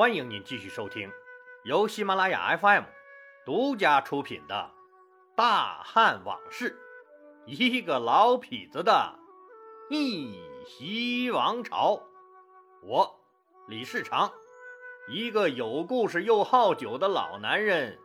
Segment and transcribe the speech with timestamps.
[0.00, 1.12] 欢迎您继续收听
[1.62, 2.84] 由喜马拉雅 FM
[3.44, 4.72] 独家出品的
[5.36, 6.70] 《大汉往事》，
[7.44, 9.14] 一个老痞子的
[9.90, 12.02] 逆袭王朝。
[12.82, 13.20] 我
[13.68, 14.32] 李世长，
[15.10, 17.98] 一个有故事又好酒的老男人，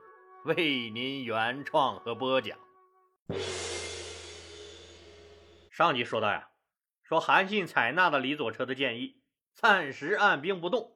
[0.43, 2.59] 为您原创和播讲。
[5.71, 6.49] 上集说到呀，
[7.03, 9.21] 说韩信采纳了李左车的建议，
[9.53, 10.94] 暂时按兵不动，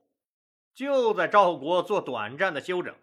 [0.73, 2.95] 就在赵国做短暂的休整，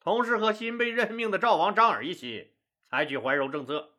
[0.00, 2.52] 同时和新被任命的赵王张耳一起
[2.90, 3.94] 采取怀柔政策，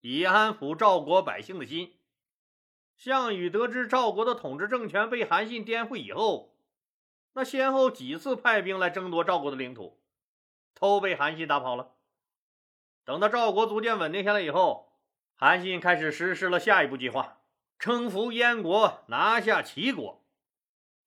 [0.00, 1.98] 以安抚赵国百姓的心。
[2.96, 6.56] 项羽得知赵国的统治政权被韩信颠覆以后，
[7.34, 10.00] 那先后几次派兵来争夺赵国的领土，
[10.72, 11.92] 都被韩信打跑了。
[13.04, 14.92] 等到赵国逐渐稳定下来以后，
[15.34, 17.38] 韩信开始实施了下一步计划，
[17.78, 20.25] 征服燕国，拿下齐国。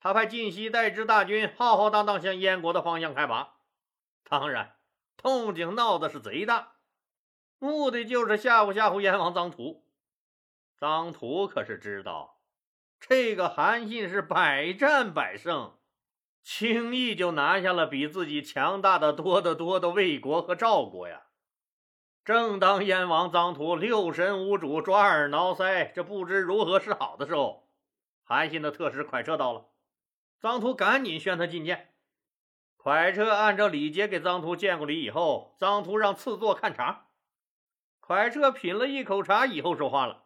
[0.02, 3.55] 他派晋西带支大军浩浩荡荡向燕国的方向开拔，
[4.23, 4.77] 当然，
[5.17, 6.73] 动静闹的是贼大，
[7.58, 9.83] 目的就是吓唬吓唬燕王臧荼。
[10.80, 12.39] 臧荼可是知道，
[13.00, 15.78] 这个韩信是百战百胜，
[16.41, 21.23] 轻易就拿下了比自己强大的多得多的魏国和赵国呀。
[22.23, 27.67] 正当燕王臧荼六神无主、抓耳挠腮，这不知如何是好的时候，
[28.23, 29.66] 韩信的特使快车到了。
[30.41, 31.93] 臧荼赶紧宣他觐见。
[32.77, 37.07] 蒯彻按照礼节给臧荼见过礼以后，臧荼让赐座看茶。
[38.01, 40.23] 蒯彻品了一口茶以后说话了：“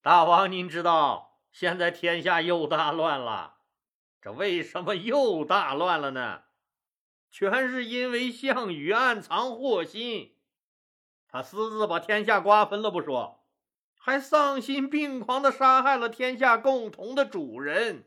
[0.00, 3.56] 大王，您知道现在天下又大乱了，
[4.20, 6.44] 这为什么又大乱了呢？
[7.30, 10.36] 全是因为项羽暗藏祸心。”
[11.28, 13.44] 他私自把天下瓜分了不说，
[13.94, 18.04] 还丧心病狂的杀害了天下共同的主人，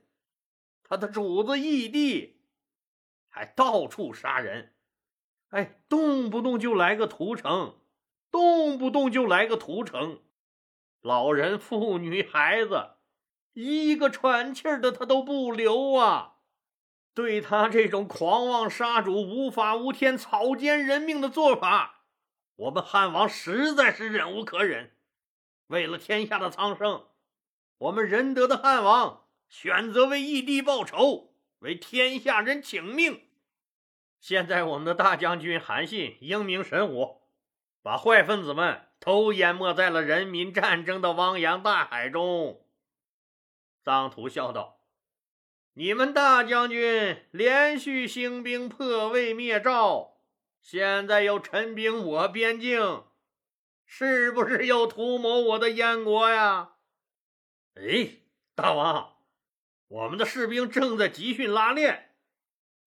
[0.87, 2.39] 他的主子义帝，
[3.27, 4.75] 还到处杀人，
[5.49, 7.79] 哎，动不动就来个屠城，
[8.29, 10.21] 动不动就来个屠城，
[11.01, 12.91] 老人、妇女、孩子，
[13.53, 16.33] 一个喘气儿的他都不留啊！
[17.15, 22.03] 对他这种狂妄杀主、无法无天、草菅人命的做法。
[22.57, 24.95] 我们汉王实在是忍无可忍，
[25.67, 27.07] 为了天下的苍生，
[27.79, 29.24] 我们仁德的汉王
[29.57, 33.21] 选择为义帝报仇，为天下人请命。
[34.19, 37.21] 现在我们的大将军韩信英明神武，
[37.81, 42.65] 把坏分子们都淹没在了人民战争的汪洋大海中。
[43.81, 44.81] 臧荼笑道
[45.75, 50.17] ：“你们大将军连续兴兵破魏灭赵。”
[50.59, 53.05] 现在又陈兵我边境，
[53.85, 56.71] 是不是又图谋我的燕国呀？
[57.75, 58.17] 哎，
[58.53, 59.14] 大王，
[59.87, 62.15] 我们的士兵正在集训拉练，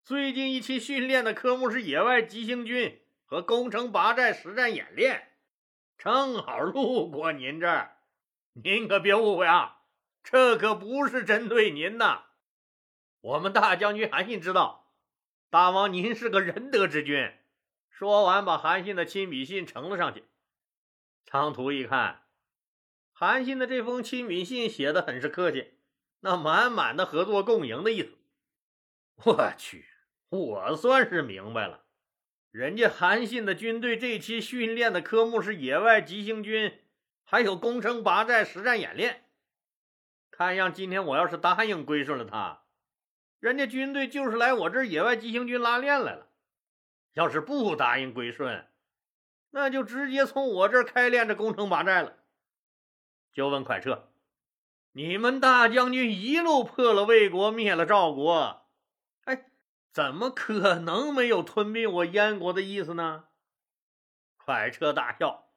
[0.03, 5.31] 最近一期训练的科目是野外急行军和攻城拔寨实战演练，
[5.97, 7.99] 正好路过您这儿，
[8.51, 9.83] 您可别误会啊，
[10.21, 12.25] 这可不是针对您呐。
[13.21, 14.91] 我们大将军韩信知道，
[15.49, 17.31] 大王您是个仁德之君。
[17.89, 20.25] 说完，把韩信的亲笔信呈了上去。
[21.25, 22.23] 臧荼一看，
[23.13, 25.78] 韩信的这封亲笔信写的很是客气，
[26.21, 28.17] 那满满的合作共赢的意思。
[29.25, 29.85] 我去，
[30.29, 31.85] 我算是明白了，
[32.51, 36.79] 人家韩信的军队这期训练的科目是野外急行军，
[37.23, 39.25] 还有攻城拔寨实战演练。
[40.31, 42.63] 看样今天我要是答应归顺了他，
[43.39, 46.27] 人家军队就是来我这野外急行军拉练来了。
[47.13, 48.67] 要是不答应归顺，
[49.49, 52.17] 那就直接从我这儿开练这攻城拔寨了。
[53.33, 54.08] 就问快撤
[54.91, 58.67] ：“你们大将军一路破了魏国，灭了赵国，
[59.25, 59.45] 哎，
[59.93, 63.25] 怎么可能没有吞并我燕国的意思呢？”
[64.43, 65.49] 蒯彻大笑：“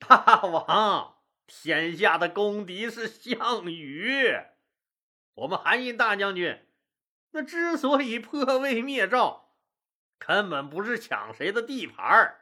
[0.00, 4.36] 大王，天下的公敌是项羽，
[5.34, 6.66] 我们韩信大将军
[7.30, 9.42] 那之所以破魏灭赵。”
[10.16, 12.36] 根本不是抢谁的地盘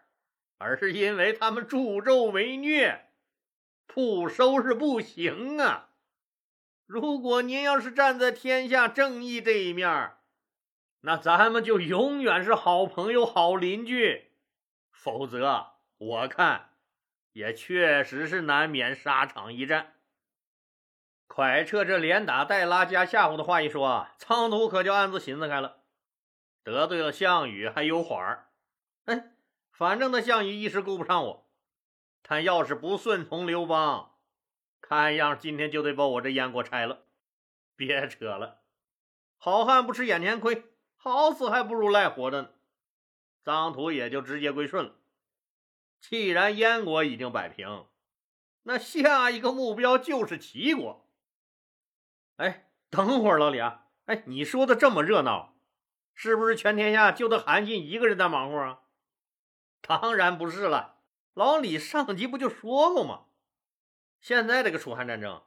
[0.58, 3.10] 而是因为他们助纣为虐，
[3.86, 5.88] 不收拾不行啊！
[6.92, 10.12] 如果您要是站在天下正义这一面，
[11.00, 14.26] 那咱们就永远是好朋友、好邻居；
[14.90, 16.72] 否则，我看
[17.32, 19.94] 也确实是难免沙场一战。
[21.26, 25.78] 蒯彻这连打带拉加吓唬的话一说，苍奴可就暗自寻思开了。
[26.62, 28.50] 得罪了项羽还有缓儿，
[29.06, 29.32] 哎，
[29.70, 31.50] 反正那项羽一时顾不上我，
[32.22, 34.11] 他要是不顺从刘邦，
[34.82, 37.04] 看样今天就得把我这燕国拆了。
[37.74, 38.60] 别扯了，
[39.38, 40.64] 好汉不吃眼前亏，
[40.96, 42.50] 好死还不如赖活着呢。
[43.42, 44.96] 张图也就直接归顺了。
[46.00, 47.86] 既然燕国已经摆平，
[48.64, 51.08] 那下一个目标就是齐国。
[52.36, 55.54] 哎，等会儿，老李啊，哎，你说的这么热闹，
[56.14, 58.80] 是不是全天下就得韩信一个人在忙活啊？
[59.80, 60.98] 当然不是了，
[61.34, 63.24] 老李上集不就说过吗？
[64.22, 65.42] 现在这个楚汉战争，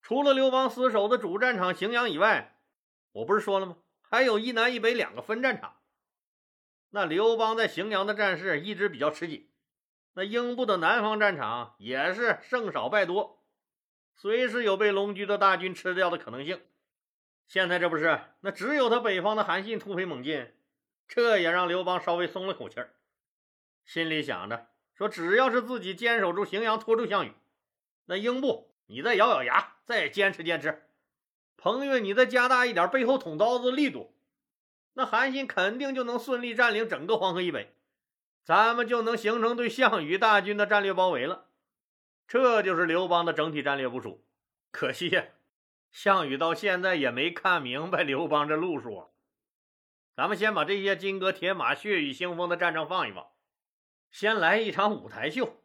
[0.00, 2.58] 除了刘邦死守的主战场荥阳以外，
[3.12, 3.76] 我不是说了吗？
[4.00, 5.76] 还有一南一北两个分战场。
[6.88, 9.50] 那刘邦在荥阳的战事一直比较吃紧，
[10.14, 13.44] 那英布的南方战场也是胜少败多，
[14.14, 16.62] 随时有被龙驹的大军吃掉的可能性。
[17.46, 20.50] 现在这不是，那只有他北方的韩信突飞猛进，
[21.06, 22.94] 这也让刘邦稍微松了口气儿，
[23.84, 27.34] 心里想着说，只要是自己坚守住荥阳，拖住项羽。
[28.06, 30.88] 那英布，你再咬咬牙，再坚持坚持。
[31.56, 34.14] 彭越，你再加大一点背后捅刀子力度，
[34.92, 37.74] 那韩信肯定就能顺利占领整个黄河以北，
[38.42, 41.46] 咱们就能形成对项羽大军的战略包围了。
[42.26, 44.26] 这就是刘邦的整体战略部署。
[44.70, 45.24] 可惜呀，
[45.90, 49.10] 项羽到现在也没看明白刘邦这路数。
[50.14, 53.26] 咱们先把这些金戈铁马、血雨腥风的战争放一放，
[54.10, 55.62] 先来一场舞台秀。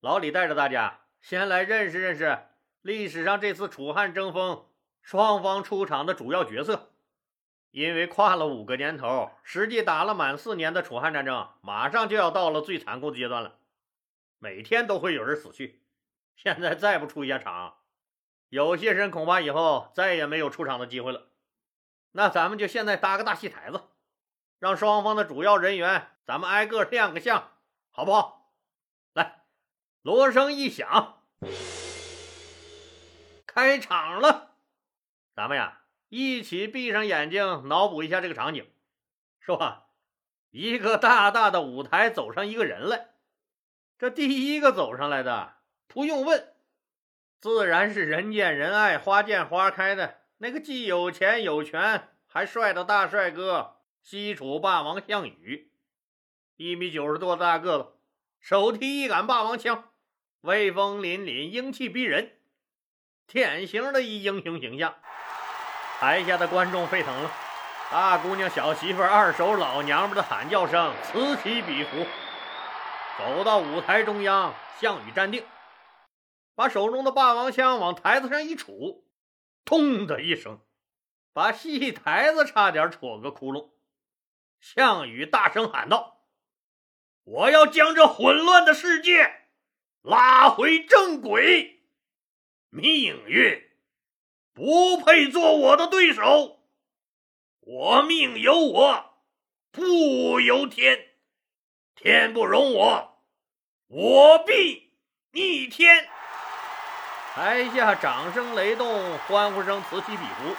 [0.00, 1.03] 老李带着大家。
[1.24, 2.38] 先来认识认识
[2.82, 4.66] 历史上这次楚汉争锋
[5.00, 6.90] 双方出场的主要角色。
[7.70, 13.56] 因为跨了五个年头，实际打了满四年的楚汉战争，马上就要到了最残酷的阶段了。
[14.38, 15.80] 每天都会有人死去，
[16.36, 17.76] 现在再不出一下场，
[18.50, 21.28] 有些人恐怕以后再也没有出场的机会了。
[22.12, 23.80] 那咱们就现在搭个大戏台子，
[24.58, 27.50] 让双方的主要人员咱们挨个亮个相，
[27.90, 28.43] 好不好？
[30.04, 31.22] 锣声一响，
[33.46, 34.50] 开场了。
[35.34, 35.80] 咱们呀，
[36.10, 38.70] 一起闭上眼睛，脑补一下这个场景，
[39.40, 39.86] 是吧？
[40.50, 43.14] 一个大大的舞台，走上一个人来。
[43.96, 45.54] 这第一个走上来的，
[45.86, 46.52] 不用问，
[47.40, 55.72] 自然是人见人爱、花见花开的那个既有钱有权还帅的大帅哥——西楚霸王项羽。
[56.56, 57.92] 一米九十多的大个子，
[58.38, 59.92] 手提一杆霸王枪。
[60.44, 62.32] 威风凛凛，英气逼人，
[63.26, 64.94] 典型的一英雄形象。
[65.98, 67.32] 台下的观众沸腾了，
[67.90, 72.06] 大姑娘、小媳妇、二手老娘们的喊叫声此起彼伏。
[73.16, 75.46] 走到舞台中央，项羽站定，
[76.54, 79.04] 把手中的霸王枪往台子上一杵，
[79.64, 80.60] 咚的一声，
[81.32, 83.70] 把戏台子差点戳个窟窿。
[84.60, 86.18] 项羽大声喊道
[87.24, 89.40] ：“我要将这混乱的世界！”
[90.04, 91.80] 拉回正轨，
[92.68, 93.70] 命运
[94.52, 96.58] 不配做我的对手。
[97.60, 99.14] 我命由我
[99.72, 101.06] 不由天，
[101.94, 103.22] 天不容我，
[103.86, 104.92] 我必
[105.32, 106.06] 逆天。
[107.32, 110.54] 台下掌声雷动，欢呼声此起彼伏。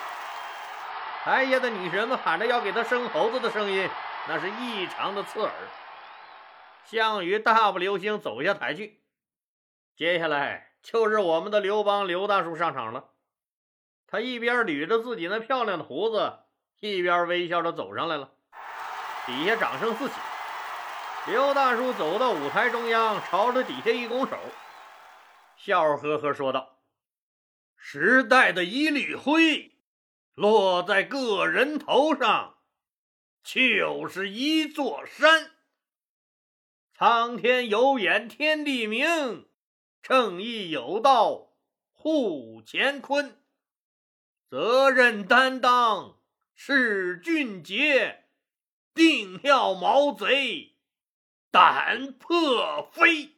[1.24, 3.88] 台下的女神们喊着要给他生猴子的声音，
[4.28, 5.52] 那是异常的刺耳。
[6.86, 9.05] 项羽大步流星走下台去。
[9.96, 13.12] 接下来就是我们的刘邦刘大叔上场了，
[14.08, 16.40] 他一边捋着自己那漂亮的胡子，
[16.82, 18.34] 一边微笑着走上来了。
[19.26, 20.16] 底下掌声四起，
[21.28, 24.38] 刘大叔走到舞台中央，朝着底下一拱手，
[25.56, 26.78] 笑呵呵说道
[27.78, 29.78] ：“时代的一缕灰，
[30.34, 32.58] 落在个人头上，
[33.42, 35.52] 就是一座山。
[36.94, 39.48] 苍天有眼，天地明。”
[40.08, 41.48] 正义有道，
[41.92, 43.32] 护乾坤；
[44.48, 46.18] 责任担当，
[46.54, 48.18] 是俊杰；
[48.94, 50.76] 定要毛贼，
[51.50, 53.38] 胆破飞。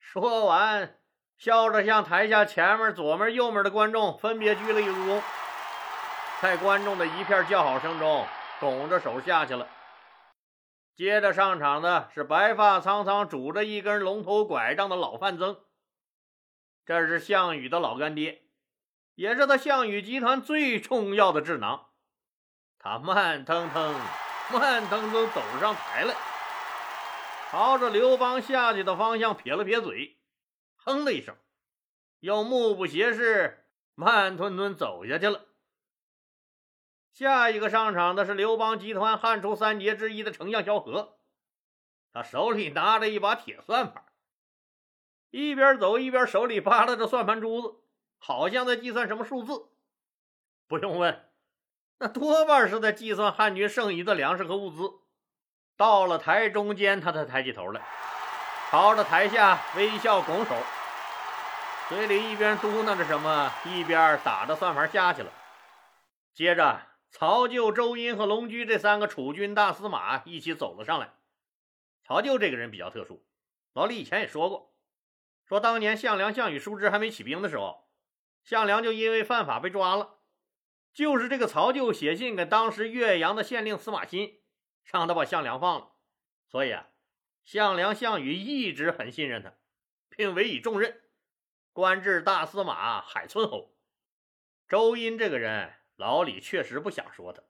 [0.00, 0.98] 说完，
[1.38, 5.22] 笑着向台下前面、左面、右面的观众分别鞠了一个躬，
[6.42, 8.26] 在观众的一片叫好声中，
[8.58, 9.68] 拱着手下去了。
[10.96, 15.60] 接着上场的是白发苍苍、拄着一根龙头拐杖的老范增，
[16.86, 18.44] 这是项羽的老干爹，
[19.14, 21.88] 也是他项羽集团最重要的智囊。
[22.78, 23.94] 他慢腾腾、
[24.50, 26.14] 慢腾腾走上台来，
[27.50, 30.16] 朝着刘邦下去的方向撇了撇嘴，
[30.76, 31.36] 哼了一声，
[32.20, 35.45] 又目不斜视、慢吞吞走下去了。
[37.16, 41.16] 下一个上场的是刘邦集团汉初三杰之一的丞相萧何，
[42.12, 44.04] 他手里拿着一把铁算盘，
[45.30, 47.78] 一边走一边手里扒拉着算盘珠子，
[48.18, 49.70] 好像在计算什么数字。
[50.68, 51.30] 不用问，
[52.00, 54.98] 那多半是在计算汉军剩余的粮食和物资。
[55.78, 57.80] 到了台中间，他才抬起头来，
[58.70, 60.54] 朝着台下微笑拱手，
[61.88, 65.32] 嘴里一边嘟囔着什么，一边打着算盘下去了。
[66.34, 66.78] 接着，
[67.10, 71.14] 曹咎、周殷和龙驹这三个楚军大司马一起走了上来。
[72.02, 73.26] 曹咎这个人比较特殊，
[73.72, 74.74] 老李以前也说过，
[75.44, 77.88] 说当年项梁、项羽叔侄还没起兵的时候，
[78.42, 80.18] 项梁就因为犯法被抓了，
[80.92, 84.40] 就是这个曹咎写信给当时岳阳的县令司马欣。
[84.92, 85.94] 让他把项梁放了，
[86.46, 86.86] 所以啊，
[87.42, 89.52] 项梁、项羽一直很信任他，
[90.08, 91.02] 并委以重任，
[91.72, 93.76] 官至大司马、海村侯。
[94.68, 97.42] 周殷这个人，老李确实不想说他，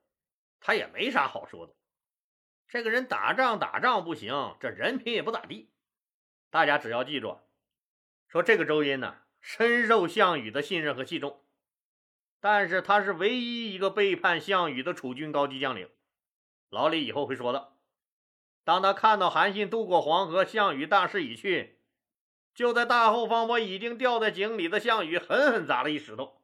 [0.61, 1.75] 他也没啥好说的。
[2.69, 5.71] 这个人打仗打仗不行，这人品也不咋地。
[6.51, 7.39] 大家只要记住，
[8.29, 11.45] 说这个周殷呢，深受项羽的信任和器重，
[12.41, 15.91] 但是他是唯一一个背叛项羽的楚军高级将领。
[16.71, 17.75] 老李以后会说的。
[18.65, 21.81] 当他看到韩信渡过黄河，项羽大势已去，
[22.55, 26.43] 就在大后方把已经掉在井里的项羽狠狠砸了一石头，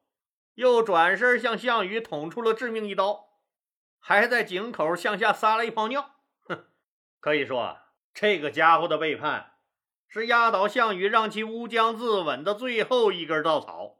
[0.55, 3.39] 又转身向项羽捅出了致命一刀，
[3.99, 6.15] 还在井口向下撒了一泡尿。
[6.43, 6.65] 哼，
[7.19, 7.79] 可以说
[8.13, 9.53] 这个家伙的背叛
[10.07, 13.97] 是压倒项羽让其乌江自刎的最后一根稻草。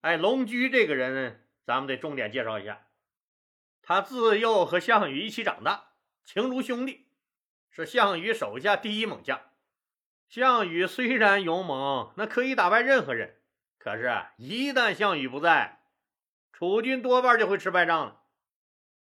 [0.00, 2.88] 哎，龙驹这个人，咱们得重点介绍一下。
[3.82, 5.92] 他自幼和项羽一起长大，
[6.24, 7.06] 情如兄弟，
[7.70, 9.40] 是项羽手下第一猛将。
[10.28, 13.35] 项羽虽然勇猛，那可以打败任何人，
[13.86, 15.78] 可是，一旦项羽不在，
[16.52, 18.22] 楚军多半就会吃败仗了。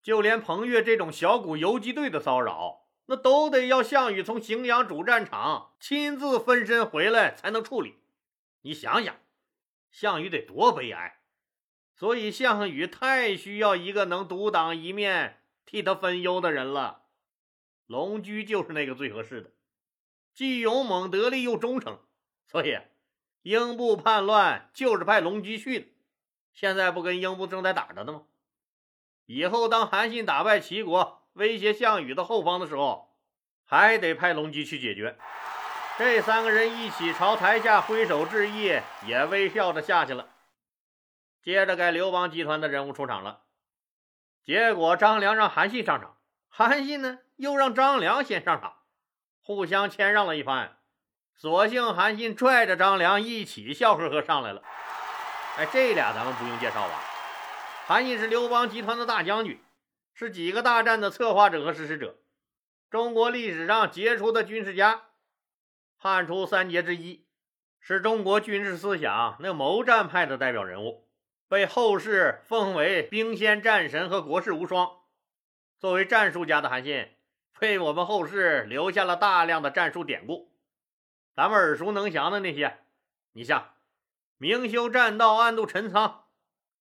[0.02, 8.00] 就连彭越这种小股游击队的骚扰，那都得要项羽从荥阳主战场亲自分身回来才能处理。
[8.62, 9.14] 你想想，
[9.92, 11.20] 项羽得多悲哀！
[11.94, 17.04] 所以，项羽太需要一个能独当一面、替他分忧的人了。
[17.86, 19.52] 龙驹就是那个最合适的，
[20.34, 22.00] 既勇猛得力又忠诚。
[22.48, 22.76] 所以，
[23.42, 25.86] 英布叛乱就是派龙基去的。
[26.52, 28.22] 现在不跟英布正在打着呢吗？
[29.26, 33.16] 以后当韩信打败齐国，威胁项羽的后方的时候，
[33.64, 35.16] 还得派龙基去解决。
[35.98, 40.28] 这三个人一起朝台下挥手致意，也微笑着下去了。
[41.42, 43.42] 接着该刘邦集团的人物出场了，
[44.44, 46.18] 结果张良让韩信上场，
[46.48, 48.76] 韩信呢又让张良先上场，
[49.40, 50.78] 互相谦让了一番，
[51.36, 54.62] 索性韩信拽着张良一起笑呵呵上来了。
[55.56, 57.00] 哎，这俩咱们不用介绍吧？
[57.86, 59.60] 韩信是刘邦集团的大将军，
[60.14, 62.16] 是几个大战的策划者和实施者，
[62.90, 65.02] 中国历史上杰出的军事家，
[65.96, 67.26] 汉初三杰之一，
[67.80, 71.08] 是中国军事思想那谋战派的代表人物。
[71.48, 74.88] 被后世奉为兵仙战神和国士无双。
[75.78, 77.10] 作为战术家的韩信，
[77.60, 80.51] 为我们后世留下了大量的战术典故。
[81.34, 82.78] 咱们耳熟能详的那些，
[83.32, 83.74] 你像
[84.36, 86.24] 明修栈道，暗度陈仓，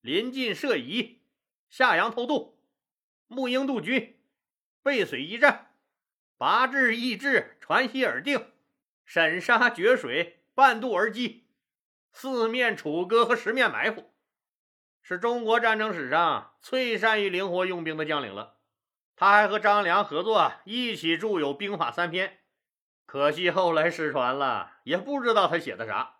[0.01, 1.21] 临晋设疑，
[1.69, 2.59] 下阳偷渡，
[3.29, 4.19] 沐英渡军，
[4.83, 5.75] 背水一战，
[6.37, 8.51] 拔智易帜，传檄而定，
[9.05, 11.47] 审沙决水，半渡而击，
[12.11, 14.11] 四面楚歌和十面埋伏。
[15.01, 18.57] 是中国战争史上最善于灵活用兵的将领了。
[19.15, 22.27] 他还和张良合作，一起著有《兵法三篇》，
[23.11, 26.19] 可惜后来失传了，也不知道他写的啥。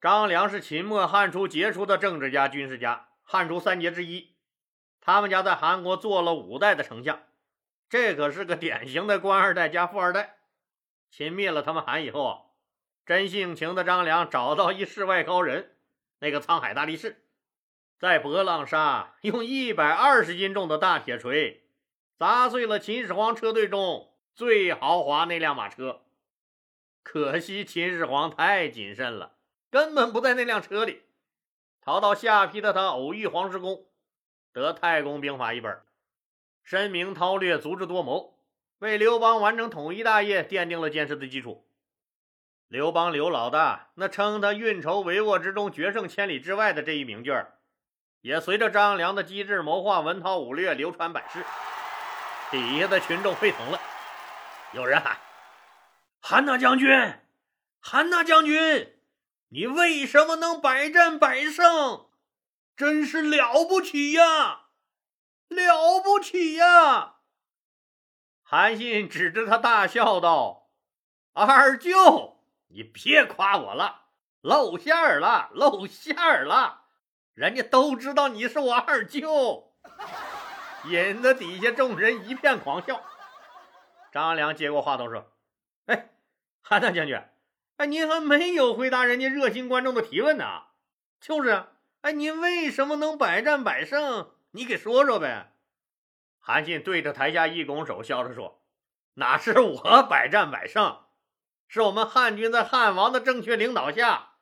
[0.00, 4.34] 张良是秦末汉初杰出的政治家、军事家，汉初三杰之一。
[5.00, 7.22] 他们家在韩国做了五代的丞相，
[7.88, 10.38] 这可是个典型的官二代加富二代。
[11.12, 12.38] 秦灭了他们韩以后啊，
[13.06, 15.76] 真性情的张良找到一世外高人，
[16.18, 17.24] 那个沧海大力士。
[18.00, 21.68] 在博浪沙用一百二十斤重的大铁锤
[22.18, 24.09] 砸碎了秦始皇车队中
[24.40, 26.00] 最豪华那辆马车，
[27.02, 29.32] 可惜秦始皇太谨慎了，
[29.70, 31.02] 根本不在那辆车里。
[31.82, 33.84] 逃到下邳的他偶遇黄石公，
[34.54, 35.78] 得太公兵法一本，
[36.64, 38.38] 深明韬略，足智多谋，
[38.78, 41.68] 为刘邦完成统一大业奠定了坚实的基础。
[42.68, 47.30] 刘邦刘老大那称他运筹帷幄之中，决胜千里之外的这一名句。
[48.22, 51.44] 也随着张良的机智谋划、文韬武略流传百世，
[52.50, 53.78] 底下的群众沸腾了。
[54.72, 55.18] 有人喊
[56.22, 56.88] ：“韩大将军，
[57.80, 59.00] 韩大将军，
[59.48, 62.08] 你为什么能百战百胜？
[62.76, 64.66] 真是了不起呀，
[65.48, 67.16] 了不起呀！”
[68.42, 70.70] 韩信指着他大笑道
[71.34, 74.06] ：“二舅，你别夸我了，
[74.40, 76.84] 露馅儿了，露馅儿了。”
[77.34, 79.72] 人家都知道你是我二舅，
[80.86, 83.02] 引得底下众人一片狂笑。
[84.12, 85.32] 张良接过话头说
[85.86, 86.10] ：“哎，
[86.60, 87.22] 韩大将军，
[87.76, 90.62] 哎，您还没有回答人家热心观众的提问呢。
[91.20, 91.66] 就是，
[92.00, 94.30] 哎，您为什么能百战百胜？
[94.52, 95.52] 你给说说呗。”
[96.42, 98.62] 韩信对着台下一拱手，笑着说
[99.14, 101.04] ：“哪是我百战百胜，
[101.68, 104.34] 是我们汉军在汉王的正确领导下，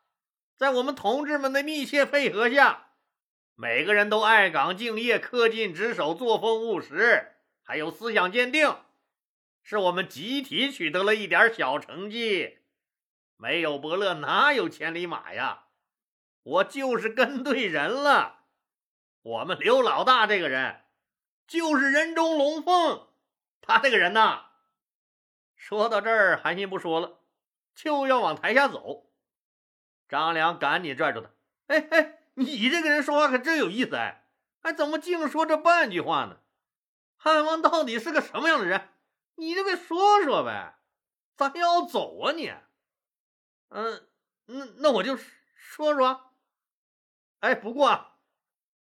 [0.57, 2.87] 在我们同志们的密切配合下。”
[3.61, 7.33] 每个人都爱岗敬业、恪尽职守、作风务实，
[7.65, 8.73] 还有思想坚定，
[9.71, 12.61] 是我们集体取得了一点小成绩。
[13.37, 15.65] 没有伯乐，哪有千里马呀？
[16.43, 18.47] 我就是跟对人了。
[19.21, 20.85] 我们刘老大这个人，
[21.47, 23.09] 就是人中龙凤。
[23.61, 24.47] 他这个人呐，
[25.55, 27.19] 说到这儿，韩信不说了，
[27.75, 29.11] 就要往台下走。
[30.09, 31.29] 张良赶紧拽住他
[31.69, 34.25] ：“哎哎！”你这个人说话可真有意思哎，
[34.63, 36.39] 哎，怎么净说这半句话呢？
[37.19, 38.89] 汉王到底是个什么样的人？
[39.39, 40.79] 你就给说说呗，
[41.37, 42.53] 咋要走啊你？
[43.69, 44.09] 嗯，
[44.47, 46.33] 那那我就说说。
[47.41, 48.19] 哎，不过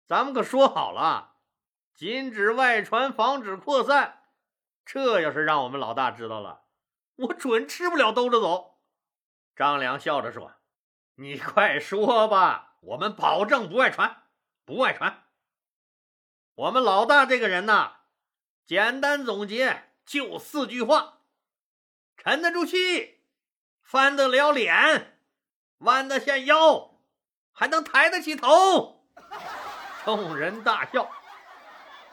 [0.06, 1.36] 咱们可说好了，
[1.94, 4.24] 禁止外传，防止扩散。
[4.84, 6.64] 这要是让我们老大知道了，
[7.14, 8.80] 我准吃不了兜着走。
[9.54, 10.54] 张良笑着说
[11.16, 14.28] ：“你快说吧。”我们保证不外传，
[14.64, 15.24] 不外传。
[16.54, 18.02] 我们老大这个人呐，
[18.64, 21.18] 简单总结就四句话：
[22.16, 23.20] 沉得住气，
[23.82, 25.20] 翻得了脸，
[25.80, 26.98] 弯得下腰，
[27.52, 29.04] 还能抬得起头。
[30.06, 31.10] 众人大笑。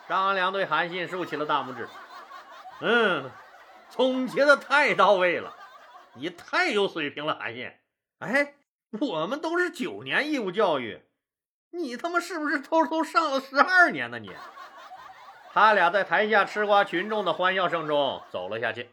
[0.10, 1.88] 张良对韩信竖起了大拇指
[2.82, 3.32] ：“嗯，
[3.90, 5.56] 总结的太到位了，
[6.16, 7.72] 你太有水平了，韩信。”
[8.20, 8.56] 哎。
[9.02, 11.04] 我们都是九年义务教育，
[11.72, 14.20] 你他妈是不是偷偷上了十二年呢？
[14.20, 14.32] 你，
[15.55, 18.89] 他俩在台下吃瓜群众的欢笑声中走了下去。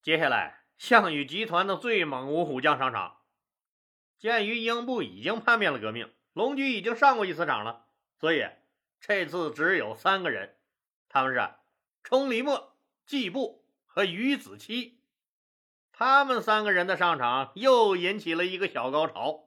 [0.00, 3.16] 接下来，项羽集团的最猛五虎将上场。
[4.16, 7.86] 鉴于英布已经叛变了革命，龙驹已经上过一次场了，
[8.20, 8.46] 所以
[9.00, 10.54] 这次只有三个人，
[11.08, 11.50] 他们是
[12.04, 15.00] 冲离墨、季布和于子期。
[15.92, 19.40] 他们三个人的上场又引起了一个小高潮，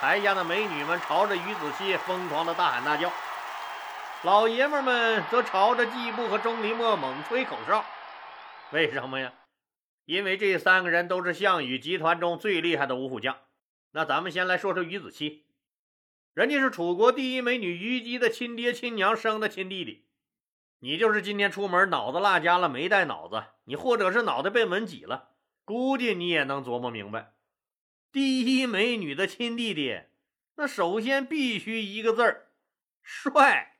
[0.00, 3.12] 台下的美女们朝着于子期疯狂的大喊大叫，
[4.24, 7.84] 老爷们们则朝着季布和钟离墨猛吹口哨。
[8.72, 9.34] 为什么呀？
[10.06, 13.36] 因为这三个人都是项羽集团中最厉害的五虎将。
[13.90, 15.44] 那咱们先来说说于子期，
[16.32, 20.06] 人家是楚国第一美女虞姬的亲爹亲娘生的亲弟弟。
[20.78, 25.32] 你就是今天出门脑子落家了，没带脑子，你或者是脑袋被门挤了。
[25.66, 27.34] 估计你也能琢磨明白，
[28.10, 30.00] 第一美女的亲弟弟，
[30.56, 32.46] 那首先必须一个字儿，
[33.02, 33.72] 帅。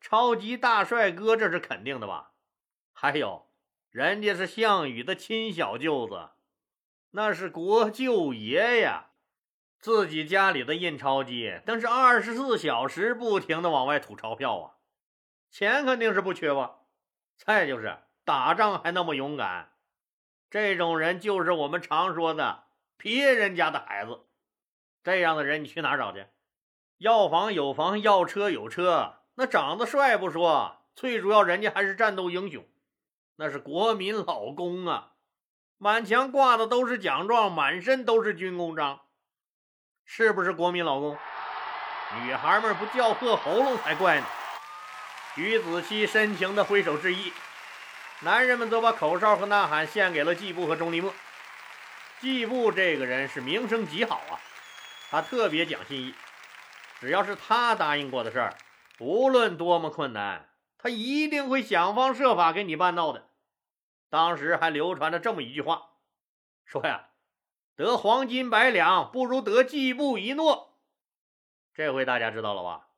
[0.00, 2.32] 超级大帅哥，这是肯定的吧？
[2.92, 3.50] 还有，
[3.90, 6.30] 人家是项羽的亲小舅子，
[7.10, 9.10] 那是国舅爷呀，
[9.78, 14.74] 自己家里的印钞机，那是二十四小时不停的往外吐钞票啊，
[15.50, 16.78] 钱肯定是不缺吧？
[17.36, 19.72] 再就是打仗还那么勇敢。
[20.50, 22.64] 这种人就是我们常说的
[22.96, 24.26] 别人家的孩子，
[25.02, 26.26] 这样的人你去哪找去？
[26.98, 32.62] 要房有房，要车有车，那长得帅不说，最主要人家还是战斗英雄，
[33.36, 35.12] 那是国民老公啊！
[35.78, 39.00] 满墙挂的都是奖状，满身都是军功章，
[40.04, 41.16] 是不是国民老公？
[42.20, 44.26] 女孩们不叫破喉咙才怪呢！
[45.36, 47.32] 于子期深情的挥手致意。
[48.20, 51.14] 男人们则把口哨和呐喊献给了季布和钟离墨。
[52.20, 54.36] 季布这个人是名声极好啊，
[55.10, 56.14] 他特别讲信义，
[57.00, 58.54] 只要是他答应过的事儿，
[59.00, 63.28] 无论多么困难，他一定会想方设法给你办到的。
[64.08, 65.90] 当时还流传着这么一句话，
[66.64, 67.08] 说呀，
[67.74, 70.78] 得黄金百两不如得季布一诺。
[71.74, 72.88] 这回大家知道了吧？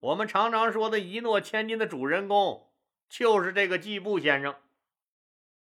[0.00, 2.66] 我们常常说的一诺千金的主人公。
[3.08, 4.54] 就是这个季布先生，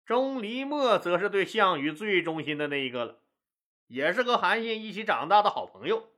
[0.06, 3.20] 钟离墨则是对项羽最忠心的那一个了，
[3.88, 6.10] 也是和韩信一起长大的好朋友。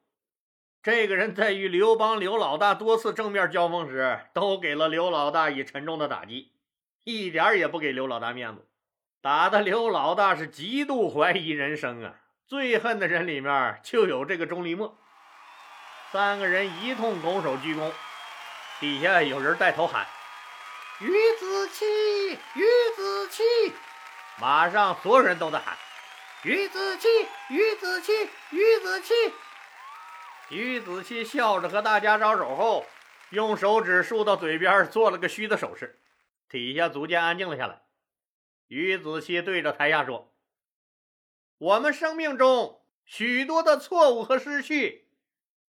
[0.83, 6.53] 这个人在与刘邦刘老大多次正面交锋时，都给了刘老大以沉重的打击，
[7.03, 8.67] 一点也不给刘老大面子，
[9.21, 12.15] 打的刘老大是极度怀疑人生啊！
[12.47, 14.97] 最恨的人里面就有这个钟离墨。
[16.11, 17.91] 三个人一通拱手鞠躬，
[18.79, 20.07] 底下有人带头喊。
[20.99, 21.85] 于子期，
[22.55, 22.65] 于
[22.95, 23.43] 子期，
[24.39, 25.77] 马上所有人都在喊
[26.43, 27.07] ：“于子期，
[27.49, 28.11] 于子期，
[28.49, 29.13] 于子期。”
[30.51, 32.85] 于子期笑着和大家招手后，
[33.29, 35.97] 用手指竖到嘴边，做了个虚的手势。
[36.49, 37.83] 底下逐渐安静了下来。
[38.67, 40.35] 于子期对着台下说
[41.57, 45.07] ：“我们生命中许多的错误和失去，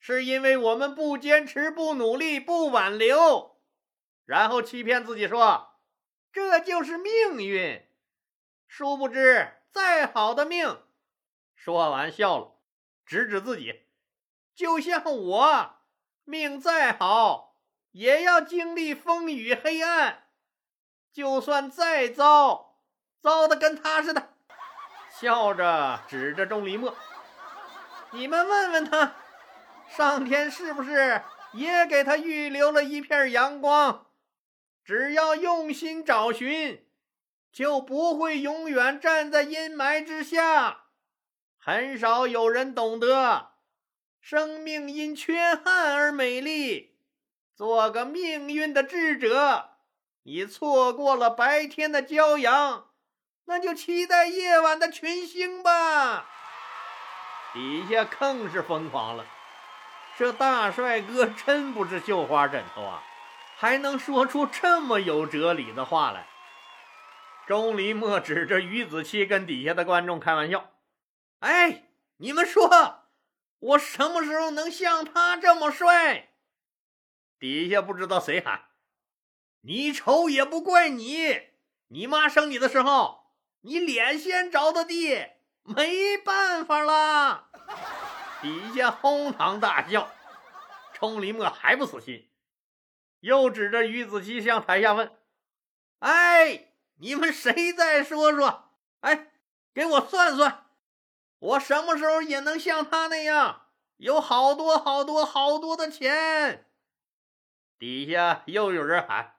[0.00, 3.60] 是因为我们不坚持、不努力、不挽留，
[4.24, 5.76] 然后欺骗自己说
[6.32, 7.86] 这就是命运。
[8.66, 10.82] 殊不知，再好的命……”
[11.54, 12.56] 说完笑了，
[13.06, 13.81] 指指自己，
[14.62, 15.74] 就像我，
[16.22, 17.56] 命再好，
[17.90, 20.28] 也要经历风雨黑暗。
[21.12, 22.76] 就算再糟，
[23.20, 24.34] 糟的跟他似的。
[25.10, 26.94] 笑着指着钟离墨，
[28.12, 29.16] 你们问问他，
[29.88, 34.06] 上天是不是也给他预留了一片阳光？
[34.84, 36.86] 只要用心找寻，
[37.52, 40.84] 就不会永远站在阴霾之下。
[41.58, 43.51] 很少有人懂得，
[44.22, 46.94] 生命因缺憾而美丽。
[47.56, 49.70] 做个命运的智者，
[50.22, 52.86] 你错过了白天的骄阳，
[53.46, 56.24] 那就期待夜晚的群星吧。
[57.52, 59.26] 底下更是疯狂了，
[60.16, 63.02] 这大帅哥真不是绣花枕头啊，
[63.56, 66.28] 还能说出这么有哲理的话来。
[67.48, 70.70] 钟离墨指着于子期跟底下的观众开玩笑。
[71.40, 71.82] 哎，
[72.18, 73.01] 你们说，
[73.62, 76.30] 我什么时候能像他这么帅？
[77.38, 78.70] 底下不知道谁喊
[79.62, 81.40] ：“你丑也不怪你，
[81.86, 85.28] 你妈生你的时候，你脸先着的地，
[85.62, 87.50] 没办法啦。”
[88.42, 90.12] 底下哄堂大笑。
[90.94, 92.28] 冲林墨还不死心，
[93.20, 95.16] 又指着于子期向台下问
[96.00, 98.72] ：“哎，你们谁再说说？
[99.00, 99.32] 哎，
[99.72, 100.61] 给我算算。”
[101.42, 103.62] 我什么时候也能像他那样，
[103.96, 106.66] 有好多好多好多的钱？
[107.80, 109.34] 底下又有人喊：“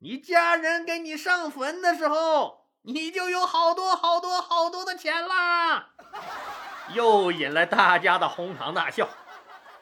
[0.00, 5.94] 你家人给你上坟的时候，你就有好多好多好多的钱啦！”
[6.92, 9.08] 又引来大家的哄堂大笑。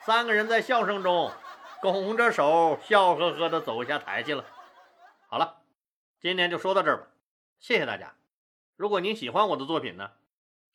[0.03, 1.33] 三个人在笑声中
[1.83, 4.45] 拱着手，笑呵呵的走下台去了。
[5.27, 5.57] 好了，
[6.21, 7.09] 今天就说到这儿吧，
[7.59, 8.15] 谢谢大家。
[8.77, 10.13] 如果您喜欢我的作品呢？